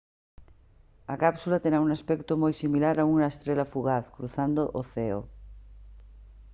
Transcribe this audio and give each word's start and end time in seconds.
a 1.13 1.15
cápsula 1.23 1.61
terá 1.63 1.77
un 1.85 1.89
aspecto 1.97 2.31
moi 2.41 2.53
similar 2.63 2.95
a 2.99 3.07
unha 3.13 3.29
estrela 3.33 3.69
fugaz 3.73 4.05
cruzando 4.15 4.61
o 4.79 4.81
ceo 4.93 5.19